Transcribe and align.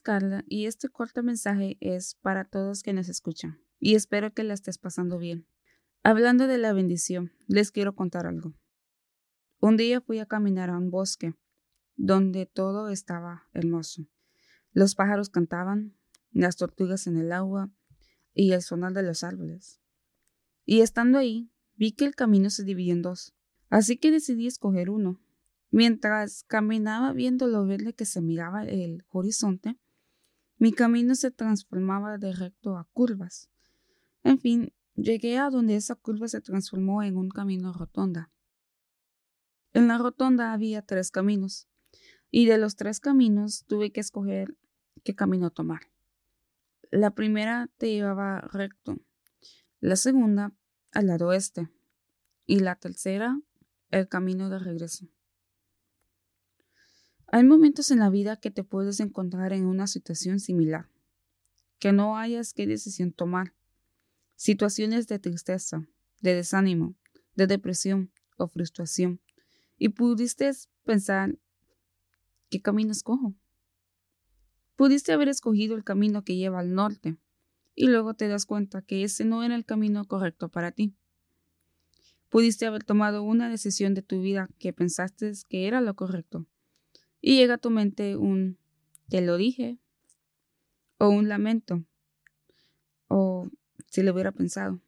Carla 0.00 0.44
y 0.46 0.66
este 0.66 0.88
corto 0.88 1.22
mensaje 1.22 1.76
es 1.80 2.14
para 2.16 2.44
todos 2.44 2.82
que 2.82 2.92
nos 2.92 3.08
escuchan 3.08 3.60
y 3.80 3.94
espero 3.94 4.32
que 4.32 4.44
la 4.44 4.54
estés 4.54 4.78
pasando 4.78 5.18
bien. 5.18 5.46
Hablando 6.02 6.46
de 6.46 6.58
la 6.58 6.72
bendición, 6.72 7.32
les 7.46 7.70
quiero 7.70 7.94
contar 7.94 8.26
algo. 8.26 8.54
Un 9.60 9.76
día 9.76 10.00
fui 10.00 10.18
a 10.18 10.26
caminar 10.26 10.70
a 10.70 10.78
un 10.78 10.90
bosque 10.90 11.34
donde 11.96 12.46
todo 12.46 12.88
estaba 12.88 13.48
hermoso. 13.52 14.06
Los 14.72 14.94
pájaros 14.94 15.30
cantaban, 15.30 15.96
las 16.30 16.56
tortugas 16.56 17.06
en 17.06 17.16
el 17.16 17.32
agua 17.32 17.70
y 18.34 18.52
el 18.52 18.62
sonar 18.62 18.92
de 18.92 19.02
los 19.02 19.24
árboles. 19.24 19.80
Y 20.64 20.80
estando 20.80 21.18
ahí, 21.18 21.50
vi 21.74 21.92
que 21.92 22.04
el 22.04 22.14
camino 22.14 22.50
se 22.50 22.62
dividió 22.62 22.92
en 22.92 23.02
dos, 23.02 23.34
así 23.68 23.96
que 23.96 24.12
decidí 24.12 24.46
escoger 24.46 24.90
uno. 24.90 25.20
Mientras 25.70 26.44
caminaba 26.44 27.12
viendo 27.12 27.46
lo 27.46 27.66
verde 27.66 27.94
que 27.94 28.04
se 28.04 28.20
miraba 28.20 28.64
el 28.64 29.04
horizonte, 29.10 29.76
mi 30.58 30.72
camino 30.72 31.14
se 31.14 31.30
transformaba 31.30 32.18
de 32.18 32.32
recto 32.32 32.76
a 32.76 32.88
curvas. 32.92 33.48
En 34.24 34.38
fin, 34.38 34.72
llegué 34.96 35.38
a 35.38 35.50
donde 35.50 35.76
esa 35.76 35.94
curva 35.94 36.26
se 36.28 36.40
transformó 36.40 37.02
en 37.02 37.16
un 37.16 37.28
camino 37.28 37.72
rotonda. 37.72 38.30
En 39.72 39.86
la 39.86 39.98
rotonda 39.98 40.52
había 40.52 40.82
tres 40.82 41.10
caminos, 41.10 41.68
y 42.30 42.46
de 42.46 42.58
los 42.58 42.76
tres 42.76 43.00
caminos 43.00 43.64
tuve 43.66 43.92
que 43.92 44.00
escoger 44.00 44.56
qué 45.04 45.14
camino 45.14 45.50
tomar. 45.50 45.90
La 46.90 47.14
primera 47.14 47.70
te 47.76 47.92
llevaba 47.92 48.40
recto, 48.40 48.98
la 49.80 49.96
segunda 49.96 50.52
al 50.92 51.06
lado 51.06 51.28
oeste 51.28 51.68
y 52.46 52.60
la 52.60 52.74
tercera 52.74 53.40
el 53.90 54.08
camino 54.08 54.50
de 54.50 54.58
regreso. 54.58 55.06
Hay 57.30 57.44
momentos 57.44 57.90
en 57.90 57.98
la 57.98 58.08
vida 58.08 58.36
que 58.36 58.50
te 58.50 58.64
puedes 58.64 59.00
encontrar 59.00 59.52
en 59.52 59.66
una 59.66 59.86
situación 59.86 60.40
similar, 60.40 60.88
que 61.78 61.92
no 61.92 62.16
hayas 62.16 62.54
qué 62.54 62.66
decisión 62.66 63.12
tomar. 63.12 63.52
Situaciones 64.34 65.08
de 65.08 65.18
tristeza, 65.18 65.86
de 66.22 66.34
desánimo, 66.34 66.94
de 67.34 67.46
depresión 67.46 68.10
o 68.38 68.48
frustración. 68.48 69.20
Y 69.76 69.90
pudiste 69.90 70.50
pensar, 70.84 71.38
¿qué 72.48 72.62
camino 72.62 72.92
escojo? 72.92 73.34
Pudiste 74.74 75.12
haber 75.12 75.28
escogido 75.28 75.76
el 75.76 75.84
camino 75.84 76.24
que 76.24 76.36
lleva 76.36 76.60
al 76.60 76.72
norte 76.72 77.18
y 77.74 77.88
luego 77.88 78.14
te 78.14 78.28
das 78.28 78.46
cuenta 78.46 78.80
que 78.80 79.04
ese 79.04 79.26
no 79.26 79.42
era 79.44 79.54
el 79.54 79.66
camino 79.66 80.06
correcto 80.06 80.48
para 80.48 80.72
ti. 80.72 80.94
Pudiste 82.30 82.64
haber 82.64 82.84
tomado 82.84 83.22
una 83.22 83.50
decisión 83.50 83.92
de 83.92 84.00
tu 84.00 84.22
vida 84.22 84.48
que 84.58 84.72
pensaste 84.72 85.30
que 85.50 85.66
era 85.68 85.82
lo 85.82 85.94
correcto 85.94 86.46
y 87.20 87.36
llega 87.36 87.54
a 87.54 87.58
tu 87.58 87.70
mente 87.70 88.16
un 88.16 88.58
te 89.08 89.20
lo 89.20 89.36
dije 89.36 89.78
o 90.98 91.08
un 91.08 91.28
lamento 91.28 91.84
o 93.08 93.48
si 93.86 94.02
lo 94.02 94.12
hubiera 94.12 94.32
pensado. 94.32 94.80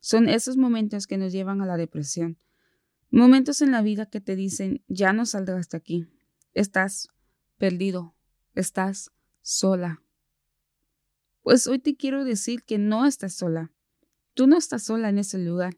Son 0.00 0.28
esos 0.28 0.56
momentos 0.56 1.06
que 1.06 1.18
nos 1.18 1.32
llevan 1.32 1.60
a 1.60 1.66
la 1.66 1.76
depresión. 1.76 2.38
Momentos 3.10 3.60
en 3.62 3.72
la 3.72 3.82
vida 3.82 4.06
que 4.06 4.20
te 4.20 4.36
dicen 4.36 4.84
ya 4.86 5.12
no 5.12 5.26
saldrás 5.26 5.68
de 5.68 5.78
aquí. 5.78 6.06
Estás 6.54 7.08
perdido. 7.58 8.14
Estás 8.54 9.10
sola. 9.42 10.02
Pues 11.42 11.66
hoy 11.66 11.78
te 11.78 11.96
quiero 11.96 12.24
decir 12.24 12.62
que 12.62 12.78
no 12.78 13.04
estás 13.06 13.34
sola. 13.34 13.72
Tú 14.34 14.46
no 14.46 14.56
estás 14.56 14.84
sola 14.84 15.08
en 15.08 15.18
ese 15.18 15.38
lugar. 15.38 15.76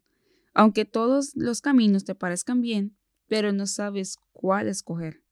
Aunque 0.53 0.85
todos 0.85 1.35
los 1.35 1.61
caminos 1.61 2.05
te 2.05 2.15
parezcan 2.15 2.61
bien, 2.61 2.97
pero 3.29 3.53
no 3.53 3.67
sabes 3.67 4.17
cuál 4.33 4.67
escoger. 4.67 5.23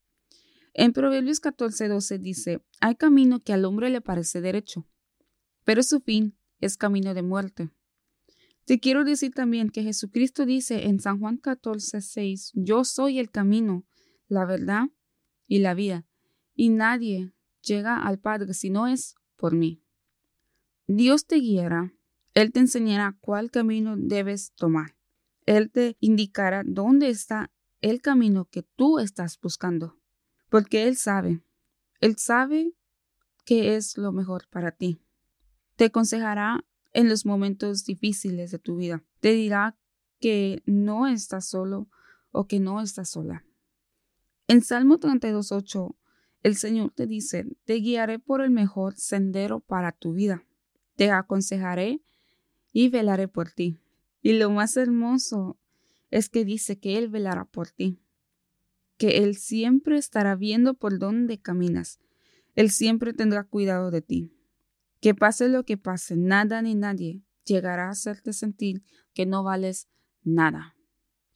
En 0.72 0.92
Proverbios 0.92 1.42
14:12 1.42 2.18
dice, 2.18 2.62
hay 2.80 2.94
camino 2.94 3.40
que 3.42 3.52
al 3.52 3.64
hombre 3.64 3.90
le 3.90 4.00
parece 4.00 4.40
derecho, 4.40 4.86
pero 5.64 5.82
su 5.82 6.00
fin 6.00 6.38
es 6.60 6.76
camino 6.76 7.12
de 7.12 7.22
muerte. 7.22 7.70
Te 8.64 8.78
quiero 8.78 9.04
decir 9.04 9.32
también 9.32 9.70
que 9.70 9.82
Jesucristo 9.82 10.46
dice 10.46 10.86
en 10.86 11.00
San 11.00 11.18
Juan 11.18 11.40
14:6, 11.40 12.52
yo 12.54 12.84
soy 12.84 13.18
el 13.18 13.30
camino, 13.30 13.84
la 14.28 14.44
verdad 14.44 14.88
y 15.46 15.58
la 15.58 15.74
vida, 15.74 16.06
y 16.54 16.68
nadie 16.68 17.32
llega 17.62 17.96
al 17.96 18.18
Padre 18.18 18.54
si 18.54 18.70
no 18.70 18.86
es 18.86 19.16
por 19.36 19.54
mí. 19.54 19.82
Dios 20.86 21.26
te 21.26 21.36
guiará, 21.36 21.92
Él 22.34 22.52
te 22.52 22.60
enseñará 22.60 23.16
cuál 23.20 23.50
camino 23.50 23.96
debes 23.96 24.52
tomar. 24.54 24.96
Él 25.44 25.70
te 25.70 25.96
indicará 25.98 26.62
dónde 26.64 27.08
está 27.08 27.50
el 27.80 28.00
camino 28.00 28.46
que 28.46 28.62
tú 28.62 28.98
estás 28.98 29.38
buscando, 29.40 29.96
porque 30.48 30.88
Él 30.88 30.96
sabe, 30.96 31.42
Él 32.00 32.16
sabe 32.16 32.74
qué 33.44 33.76
es 33.76 33.96
lo 33.96 34.12
mejor 34.12 34.48
para 34.48 34.72
ti. 34.72 35.00
Te 35.76 35.86
aconsejará 35.86 36.64
en 36.92 37.08
los 37.08 37.24
momentos 37.24 37.84
difíciles 37.84 38.50
de 38.50 38.58
tu 38.58 38.76
vida. 38.76 39.04
Te 39.20 39.32
dirá 39.32 39.76
que 40.20 40.62
no 40.66 41.06
estás 41.06 41.46
solo 41.46 41.88
o 42.32 42.46
que 42.46 42.60
no 42.60 42.80
estás 42.80 43.10
sola. 43.10 43.44
En 44.48 44.62
Salmo 44.62 44.98
32.8, 44.98 45.94
el 46.42 46.56
Señor 46.56 46.92
te 46.92 47.06
dice, 47.06 47.46
te 47.64 47.74
guiaré 47.74 48.18
por 48.18 48.40
el 48.40 48.50
mejor 48.50 48.96
sendero 48.96 49.60
para 49.60 49.92
tu 49.92 50.14
vida. 50.14 50.44
Te 50.96 51.10
aconsejaré 51.10 52.00
y 52.72 52.88
velaré 52.88 53.28
por 53.28 53.50
ti. 53.50 53.78
Y 54.22 54.32
lo 54.32 54.50
más 54.50 54.76
hermoso 54.76 55.57
es 56.10 56.28
que 56.28 56.44
dice 56.44 56.78
que 56.78 56.98
Él 56.98 57.08
velará 57.08 57.44
por 57.44 57.70
ti, 57.70 58.00
que 58.96 59.18
Él 59.18 59.36
siempre 59.36 59.98
estará 59.98 60.36
viendo 60.36 60.74
por 60.74 60.98
dónde 60.98 61.40
caminas, 61.40 62.00
Él 62.54 62.70
siempre 62.70 63.12
tendrá 63.12 63.44
cuidado 63.44 63.90
de 63.90 64.02
ti. 64.02 64.34
Que 65.00 65.14
pase 65.14 65.48
lo 65.48 65.64
que 65.64 65.76
pase, 65.76 66.16
nada 66.16 66.60
ni 66.60 66.74
nadie 66.74 67.22
llegará 67.44 67.86
a 67.86 67.90
hacerte 67.90 68.32
sentir 68.32 68.82
que 69.14 69.26
no 69.26 69.42
vales 69.42 69.88
nada. 70.22 70.76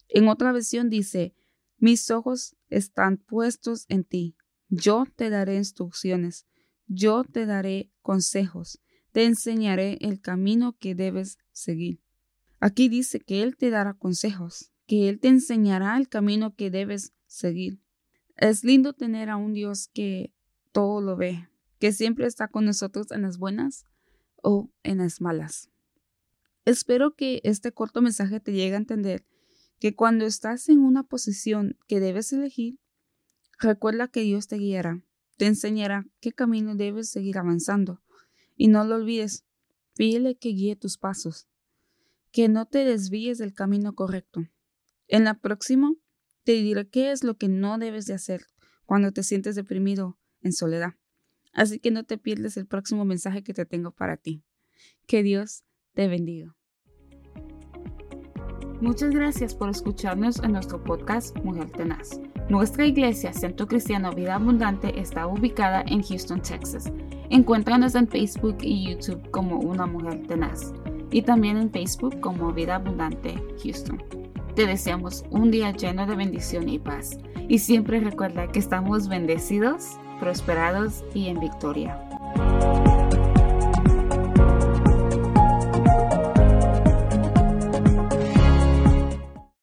En 0.09 0.27
otra 0.27 0.51
versión 0.51 0.89
dice, 0.89 1.33
mis 1.77 2.11
ojos 2.11 2.55
están 2.69 3.17
puestos 3.17 3.85
en 3.89 4.03
ti, 4.03 4.35
yo 4.69 5.05
te 5.15 5.29
daré 5.29 5.55
instrucciones, 5.55 6.45
yo 6.87 7.23
te 7.23 7.45
daré 7.45 7.91
consejos, 8.01 8.79
te 9.11 9.25
enseñaré 9.25 9.97
el 10.01 10.19
camino 10.19 10.77
que 10.77 10.95
debes 10.95 11.39
seguir. 11.51 12.02
Aquí 12.65 12.87
dice 12.87 13.19
que 13.19 13.43
Él 13.43 13.57
te 13.57 13.71
dará 13.71 13.93
consejos, 13.93 14.71
que 14.87 15.09
Él 15.09 15.19
te 15.19 15.27
enseñará 15.27 15.97
el 15.97 16.07
camino 16.07 16.55
que 16.55 16.71
debes 16.71 17.11
seguir. 17.27 17.81
Es 18.37 18.63
lindo 18.63 18.93
tener 18.93 19.29
a 19.29 19.35
un 19.35 19.51
Dios 19.51 19.89
que 19.93 20.33
todo 20.71 21.01
lo 21.01 21.17
ve, 21.17 21.49
que 21.77 21.91
siempre 21.91 22.25
está 22.25 22.47
con 22.47 22.63
nosotros 22.63 23.11
en 23.11 23.23
las 23.23 23.37
buenas 23.37 23.85
o 24.41 24.71
en 24.83 24.99
las 24.99 25.19
malas. 25.19 25.71
Espero 26.63 27.17
que 27.17 27.41
este 27.43 27.73
corto 27.73 28.01
mensaje 28.01 28.39
te 28.39 28.53
llegue 28.53 28.75
a 28.75 28.77
entender 28.77 29.25
que 29.77 29.93
cuando 29.93 30.23
estás 30.25 30.69
en 30.69 30.79
una 30.79 31.03
posición 31.03 31.77
que 31.89 31.99
debes 31.99 32.31
elegir, 32.31 32.79
recuerda 33.59 34.07
que 34.07 34.21
Dios 34.21 34.47
te 34.47 34.55
guiará, 34.55 35.01
te 35.35 35.47
enseñará 35.47 36.07
qué 36.21 36.31
camino 36.31 36.75
debes 36.75 37.09
seguir 37.09 37.39
avanzando. 37.39 38.01
Y 38.55 38.69
no 38.69 38.85
lo 38.85 38.95
olvides, 38.95 39.43
pídele 39.97 40.35
que 40.35 40.53
guíe 40.53 40.77
tus 40.77 40.97
pasos 40.97 41.49
que 42.33 42.49
no 42.49 42.65
te 42.65 42.83
desvíes 42.83 43.37
del 43.37 43.53
camino 43.53 43.93
correcto. 43.93 44.49
En 45.07 45.23
la 45.23 45.35
próxima 45.35 45.93
te 46.43 46.53
diré 46.53 46.89
qué 46.89 47.11
es 47.11 47.23
lo 47.23 47.37
que 47.37 47.47
no 47.47 47.77
debes 47.77 48.07
de 48.07 48.15
hacer 48.15 48.47
cuando 48.85 49.11
te 49.11 49.23
sientes 49.23 49.55
deprimido 49.55 50.17
en 50.41 50.51
soledad. 50.51 50.95
Así 51.53 51.79
que 51.79 51.91
no 51.91 52.03
te 52.03 52.17
pierdes 52.17 52.57
el 52.57 52.65
próximo 52.65 53.05
mensaje 53.05 53.43
que 53.43 53.53
te 53.53 53.65
tengo 53.65 53.91
para 53.91 54.17
ti. 54.17 54.43
Que 55.05 55.21
Dios 55.21 55.63
te 55.93 56.07
bendiga. 56.07 56.57
Muchas 58.81 59.11
gracias 59.11 59.53
por 59.53 59.69
escucharnos 59.69 60.39
en 60.39 60.53
nuestro 60.53 60.83
podcast 60.83 61.37
Mujer 61.43 61.71
Tenaz. 61.71 62.19
Nuestra 62.49 62.85
iglesia, 62.85 63.31
Centro 63.31 63.67
Cristiano 63.67 64.11
Vida 64.11 64.35
Abundante, 64.35 64.99
está 64.99 65.27
ubicada 65.27 65.83
en 65.87 66.01
Houston, 66.01 66.41
Texas. 66.41 66.91
Encuéntranos 67.29 67.93
en 67.93 68.07
Facebook 68.07 68.57
y 68.61 68.89
YouTube 68.89 69.29
como 69.29 69.59
Una 69.59 69.85
Mujer 69.85 70.25
Tenaz 70.27 70.73
y 71.13 71.21
también 71.21 71.57
en 71.57 71.71
Facebook 71.71 72.19
como 72.19 72.51
Vida 72.51 72.75
Abundante 72.75 73.35
Houston. 73.63 74.03
Te 74.55 74.65
deseamos 74.65 75.23
un 75.29 75.51
día 75.51 75.71
lleno 75.71 76.05
de 76.05 76.15
bendición 76.15 76.67
y 76.67 76.79
paz. 76.79 77.17
Y 77.47 77.59
siempre 77.59 77.99
recuerda 77.99 78.47
que 78.47 78.59
estamos 78.59 79.07
bendecidos, 79.07 79.97
prosperados 80.19 81.03
y 81.13 81.27
en 81.27 81.39
victoria. 81.39 82.12